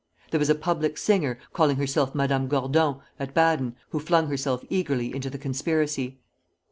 There 0.31 0.39
was 0.39 0.49
a 0.49 0.55
public 0.55 0.97
singer, 0.97 1.37
calling 1.53 1.75
herself 1.75 2.15
Madame 2.15 2.47
Gordon, 2.47 2.95
at 3.19 3.35
Baden, 3.35 3.75
who 3.89 3.99
flung 3.99 4.29
herself 4.29 4.65
eagerly 4.67 5.13
into 5.15 5.29
the 5.29 5.37
conspiracy. 5.37 6.19